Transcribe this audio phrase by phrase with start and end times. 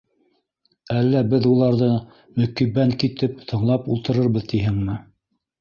[1.01, 1.89] Әллә беҙ уларҙы
[2.41, 4.99] мөкиббән китеп тыңлап ултырырбыҙ тиһеңме?